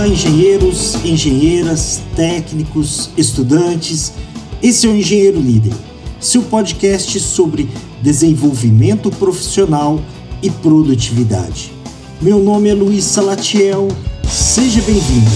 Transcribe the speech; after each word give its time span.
Olá, 0.00 0.08
engenheiros, 0.08 0.94
engenheiras, 1.04 2.00
técnicos, 2.16 3.10
estudantes. 3.18 4.14
Esse 4.62 4.86
é 4.86 4.88
o 4.88 4.96
Engenheiro 4.96 5.38
Líder, 5.38 5.74
seu 6.18 6.40
podcast 6.40 7.20
sobre 7.20 7.68
desenvolvimento 8.00 9.10
profissional 9.10 10.00
e 10.42 10.48
produtividade. 10.48 11.70
Meu 12.18 12.38
nome 12.38 12.70
é 12.70 12.74
Luiz 12.74 13.04
Salatiel, 13.04 13.88
seja 14.26 14.80
bem-vindo. 14.80 15.30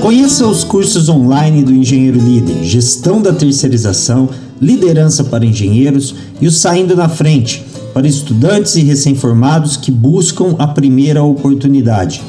Conheça 0.00 0.46
os 0.46 0.64
cursos 0.64 1.10
online 1.10 1.62
do 1.62 1.74
Engenheiro 1.74 2.18
Líder, 2.18 2.64
Gestão 2.64 3.20
da 3.20 3.34
Terceirização, 3.34 4.30
Liderança 4.58 5.22
para 5.22 5.44
Engenheiros 5.44 6.14
e 6.40 6.46
o 6.46 6.50
Saindo 6.50 6.96
na 6.96 7.10
Frente, 7.10 7.65
para 7.96 8.06
estudantes 8.06 8.76
e 8.76 8.82
recém-formados 8.82 9.74
que 9.78 9.90
buscam 9.90 10.54
a 10.58 10.66
primeira 10.66 11.22
oportunidade. 11.22 12.22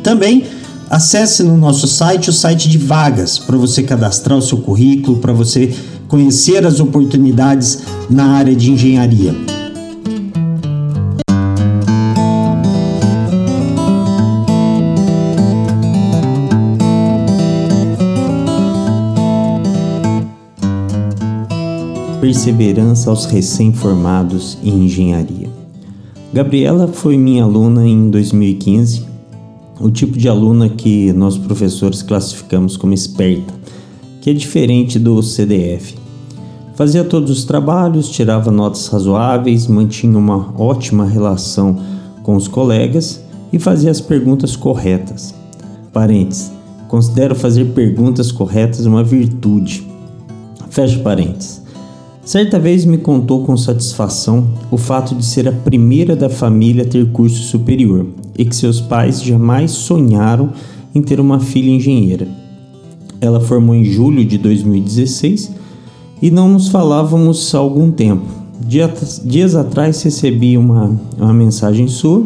Também 0.00 0.44
acesse 0.88 1.42
no 1.42 1.56
nosso 1.56 1.88
site 1.88 2.30
o 2.30 2.32
site 2.32 2.68
de 2.68 2.78
vagas 2.78 3.36
para 3.36 3.56
você 3.56 3.82
cadastrar 3.82 4.38
o 4.38 4.42
seu 4.42 4.58
currículo, 4.58 5.18
para 5.18 5.32
você 5.32 5.74
conhecer 6.06 6.64
as 6.64 6.78
oportunidades 6.78 7.80
na 8.08 8.26
área 8.26 8.54
de 8.54 8.70
engenharia. 8.70 9.34
Perseverança 22.22 23.10
aos 23.10 23.24
recém-formados 23.24 24.56
em 24.62 24.84
engenharia. 24.84 25.50
Gabriela 26.32 26.86
foi 26.86 27.18
minha 27.18 27.42
aluna 27.42 27.84
em 27.84 28.10
2015, 28.10 29.04
o 29.80 29.90
tipo 29.90 30.16
de 30.16 30.28
aluna 30.28 30.68
que 30.68 31.12
nós 31.14 31.36
professores 31.36 32.00
classificamos 32.00 32.76
como 32.76 32.94
esperta, 32.94 33.52
que 34.20 34.30
é 34.30 34.32
diferente 34.32 35.00
do 35.00 35.20
CDF. 35.20 35.96
Fazia 36.76 37.02
todos 37.02 37.28
os 37.28 37.44
trabalhos, 37.44 38.08
tirava 38.08 38.52
notas 38.52 38.86
razoáveis, 38.86 39.66
mantinha 39.66 40.16
uma 40.16 40.54
ótima 40.56 41.04
relação 41.04 41.76
com 42.22 42.36
os 42.36 42.46
colegas 42.46 43.20
e 43.52 43.58
fazia 43.58 43.90
as 43.90 44.00
perguntas 44.00 44.54
corretas. 44.54 45.34
Parênteses. 45.92 46.52
Considero 46.86 47.34
fazer 47.34 47.64
perguntas 47.72 48.30
corretas 48.30 48.86
uma 48.86 49.02
virtude. 49.02 49.84
Fecha 50.70 51.00
parênteses. 51.00 51.61
Certa 52.24 52.56
vez 52.56 52.84
me 52.84 52.98
contou 52.98 53.44
com 53.44 53.56
satisfação 53.56 54.46
o 54.70 54.76
fato 54.76 55.12
de 55.12 55.26
ser 55.26 55.48
a 55.48 55.52
primeira 55.52 56.14
da 56.14 56.30
família 56.30 56.84
a 56.84 56.86
ter 56.86 57.10
curso 57.10 57.42
superior 57.42 58.06
e 58.38 58.44
que 58.44 58.54
seus 58.54 58.80
pais 58.80 59.20
jamais 59.20 59.72
sonharam 59.72 60.50
em 60.94 61.02
ter 61.02 61.18
uma 61.18 61.40
filha 61.40 61.70
engenheira. 61.70 62.28
Ela 63.20 63.40
formou 63.40 63.74
em 63.74 63.84
julho 63.84 64.24
de 64.24 64.38
2016 64.38 65.50
e 66.22 66.30
não 66.30 66.48
nos 66.48 66.68
falávamos 66.68 67.52
há 67.52 67.58
algum 67.58 67.90
tempo. 67.90 68.24
Dias, 68.64 69.20
dias 69.24 69.56
atrás 69.56 70.00
recebi 70.02 70.56
uma, 70.56 70.96
uma 71.18 71.32
mensagem 71.32 71.88
sua 71.88 72.24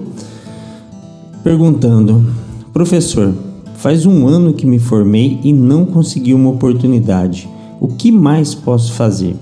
perguntando: 1.43 2.23
Professor, 2.71 3.33
faz 3.77 4.05
um 4.05 4.27
ano 4.27 4.53
que 4.53 4.67
me 4.67 4.79
formei 4.79 5.41
e 5.43 5.55
não 5.55 5.87
consegui 5.87 6.35
uma 6.35 6.51
oportunidade. 6.51 7.49
O 7.81 7.89
que 7.89 8.13
mais 8.13 8.55
posso 8.55 8.93
fazer? 8.93 9.35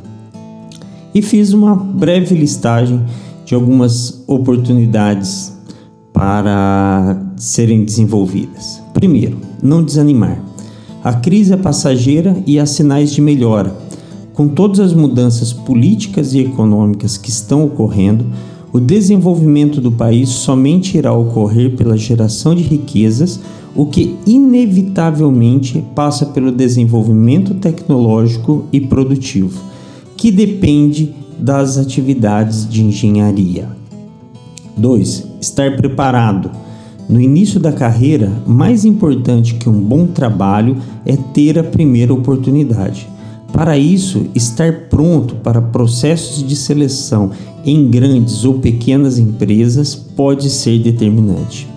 E 1.14 1.22
fiz 1.22 1.52
uma 1.52 1.76
breve 1.76 2.34
listagem 2.34 3.00
de 3.46 3.54
algumas 3.54 4.24
oportunidades 4.26 5.56
para 6.12 7.22
serem 7.36 7.84
desenvolvidas. 7.84 8.82
Primeiro, 8.92 9.38
não 9.62 9.82
desanimar. 9.82 10.42
A 11.02 11.12
crise 11.12 11.52
é 11.52 11.56
passageira 11.56 12.36
e 12.46 12.58
há 12.58 12.66
sinais 12.66 13.12
de 13.12 13.20
melhora. 13.20 13.76
Com 14.32 14.48
todas 14.48 14.80
as 14.80 14.92
mudanças 14.92 15.52
políticas 15.52 16.34
e 16.34 16.40
econômicas 16.40 17.16
que 17.16 17.30
estão 17.30 17.64
ocorrendo, 17.64 18.26
o 18.72 18.80
desenvolvimento 18.80 19.80
do 19.80 19.92
país 19.92 20.30
somente 20.30 20.98
irá 20.98 21.12
ocorrer 21.12 21.76
pela 21.76 21.96
geração 21.96 22.54
de 22.54 22.62
riquezas, 22.62 23.38
o 23.76 23.86
que 23.86 24.16
inevitavelmente 24.26 25.84
passa 25.94 26.26
pelo 26.26 26.50
desenvolvimento 26.50 27.54
tecnológico 27.54 28.64
e 28.72 28.80
produtivo 28.80 29.74
que 30.16 30.30
depende 30.30 31.14
das 31.38 31.78
atividades 31.78 32.68
de 32.68 32.82
engenharia. 32.82 33.68
2. 34.76 35.26
Estar 35.40 35.76
preparado. 35.76 36.50
No 37.08 37.20
início 37.20 37.60
da 37.60 37.70
carreira, 37.70 38.32
mais 38.46 38.84
importante 38.84 39.54
que 39.54 39.68
um 39.68 39.78
bom 39.78 40.06
trabalho 40.06 40.78
é 41.04 41.16
ter 41.16 41.58
a 41.58 41.64
primeira 41.64 42.14
oportunidade. 42.14 43.08
Para 43.52 43.78
isso, 43.78 44.26
estar 44.34 44.88
pronto 44.88 45.36
para 45.36 45.60
processos 45.62 46.42
de 46.46 46.56
seleção 46.56 47.30
em 47.64 47.88
grandes 47.88 48.44
ou 48.44 48.54
pequenas 48.54 49.18
empresas 49.18 49.94
pode 49.94 50.50
ser 50.50 50.78
determinante. 50.80 51.68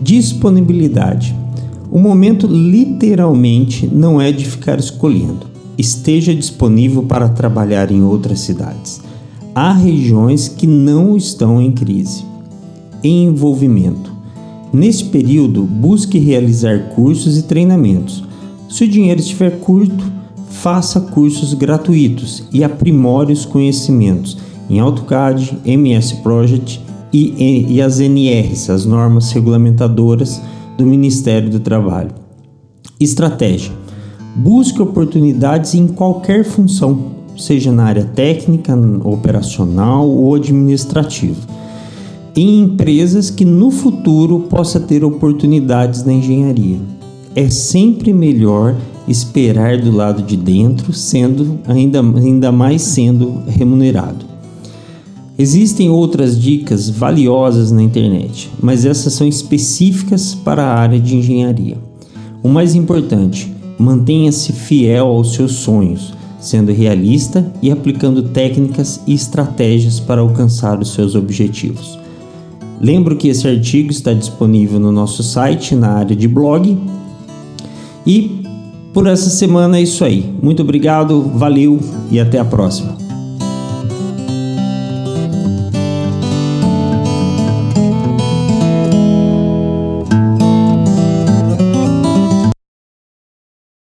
Disponibilidade. 0.00 1.34
O 1.90 1.98
momento 1.98 2.46
literalmente 2.46 3.88
não 3.88 4.20
é 4.20 4.30
de 4.30 4.44
ficar 4.44 4.78
escolhendo 4.78 5.49
esteja 5.80 6.34
disponível 6.34 7.02
para 7.02 7.28
trabalhar 7.28 7.90
em 7.90 8.02
outras 8.02 8.40
cidades. 8.40 9.00
Há 9.54 9.72
regiões 9.72 10.48
que 10.48 10.66
não 10.66 11.16
estão 11.16 11.60
em 11.60 11.72
crise. 11.72 12.24
Envolvimento. 13.02 14.12
Neste 14.72 15.06
período, 15.06 15.64
busque 15.64 16.18
realizar 16.18 16.90
cursos 16.94 17.36
e 17.36 17.42
treinamentos. 17.42 18.22
Se 18.68 18.84
o 18.84 18.88
dinheiro 18.88 19.20
estiver 19.20 19.58
curto, 19.58 20.04
faça 20.48 21.00
cursos 21.00 21.54
gratuitos 21.54 22.44
e 22.52 22.62
aprimore 22.62 23.32
os 23.32 23.44
conhecimentos 23.44 24.38
em 24.68 24.78
AutoCAD, 24.78 25.58
MS 25.64 26.16
Project 26.22 26.80
e, 27.12 27.66
e 27.68 27.82
as 27.82 27.98
NRs, 27.98 28.70
as 28.70 28.84
normas 28.84 29.32
regulamentadoras 29.32 30.40
do 30.78 30.86
Ministério 30.86 31.50
do 31.50 31.58
Trabalho. 31.58 32.12
Estratégia 33.00 33.79
Busque 34.34 34.80
oportunidades 34.80 35.74
em 35.74 35.88
qualquer 35.88 36.44
função, 36.44 37.06
seja 37.36 37.72
na 37.72 37.84
área 37.84 38.04
técnica, 38.04 38.74
operacional 39.04 40.08
ou 40.08 40.34
administrativa, 40.34 41.40
em 42.36 42.60
empresas 42.60 43.28
que 43.28 43.44
no 43.44 43.70
futuro 43.70 44.40
possa 44.48 44.78
ter 44.78 45.04
oportunidades 45.04 46.04
na 46.04 46.12
engenharia. 46.12 46.78
É 47.34 47.50
sempre 47.50 48.12
melhor 48.12 48.76
esperar 49.08 49.78
do 49.78 49.90
lado 49.90 50.22
de 50.22 50.36
dentro, 50.36 50.92
sendo 50.92 51.58
ainda, 51.66 52.00
ainda 52.00 52.52
mais 52.52 52.82
sendo 52.82 53.42
remunerado. 53.48 54.30
Existem 55.38 55.88
outras 55.88 56.40
dicas 56.40 56.88
valiosas 56.88 57.72
na 57.72 57.82
internet, 57.82 58.50
mas 58.62 58.84
essas 58.84 59.14
são 59.14 59.26
específicas 59.26 60.34
para 60.34 60.62
a 60.62 60.74
área 60.74 61.00
de 61.00 61.16
engenharia. 61.16 61.78
O 62.42 62.48
mais 62.48 62.74
importante, 62.74 63.50
Mantenha-se 63.80 64.52
fiel 64.52 65.06
aos 65.06 65.32
seus 65.32 65.52
sonhos, 65.52 66.12
sendo 66.38 66.70
realista 66.70 67.50
e 67.62 67.70
aplicando 67.70 68.24
técnicas 68.24 69.00
e 69.06 69.14
estratégias 69.14 69.98
para 69.98 70.20
alcançar 70.20 70.78
os 70.78 70.92
seus 70.92 71.14
objetivos. 71.14 71.98
Lembro 72.78 73.16
que 73.16 73.28
esse 73.28 73.48
artigo 73.48 73.90
está 73.90 74.12
disponível 74.12 74.78
no 74.78 74.92
nosso 74.92 75.22
site 75.22 75.74
na 75.74 75.92
área 75.92 76.14
de 76.14 76.28
blog. 76.28 76.76
E 78.06 78.42
por 78.92 79.06
essa 79.06 79.30
semana 79.30 79.78
é 79.78 79.82
isso 79.82 80.04
aí. 80.04 80.30
Muito 80.42 80.60
obrigado, 80.60 81.22
valeu 81.34 81.80
e 82.10 82.20
até 82.20 82.38
a 82.38 82.44
próxima. 82.44 83.09